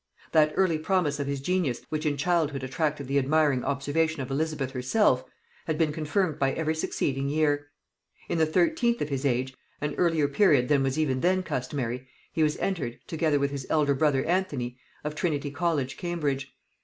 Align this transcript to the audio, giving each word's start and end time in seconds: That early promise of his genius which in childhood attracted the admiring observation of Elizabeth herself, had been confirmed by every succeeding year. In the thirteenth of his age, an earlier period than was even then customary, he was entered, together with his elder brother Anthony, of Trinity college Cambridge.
That 0.31 0.51
early 0.55 0.79
promise 0.79 1.19
of 1.19 1.27
his 1.27 1.41
genius 1.41 1.81
which 1.89 2.07
in 2.07 2.17
childhood 2.17 2.63
attracted 2.63 3.07
the 3.07 3.19
admiring 3.19 3.63
observation 3.63 4.19
of 4.23 4.31
Elizabeth 4.31 4.71
herself, 4.71 5.23
had 5.67 5.77
been 5.77 5.93
confirmed 5.93 6.39
by 6.39 6.53
every 6.53 6.73
succeeding 6.73 7.29
year. 7.29 7.67
In 8.27 8.39
the 8.39 8.47
thirteenth 8.47 8.99
of 9.03 9.09
his 9.09 9.27
age, 9.27 9.53
an 9.79 9.93
earlier 9.99 10.27
period 10.27 10.69
than 10.69 10.81
was 10.81 10.97
even 10.97 11.19
then 11.19 11.43
customary, 11.43 12.07
he 12.33 12.41
was 12.41 12.57
entered, 12.57 12.97
together 13.05 13.37
with 13.37 13.51
his 13.51 13.67
elder 13.69 13.93
brother 13.93 14.23
Anthony, 14.25 14.79
of 15.03 15.13
Trinity 15.13 15.51
college 15.51 15.97
Cambridge. 15.97 16.51